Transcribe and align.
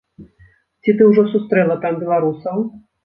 Ці 0.81 0.95
ты 1.01 1.09
ўжо 1.09 1.25
сустрэла 1.33 1.75
там 1.85 2.01
беларусаў? 2.01 2.57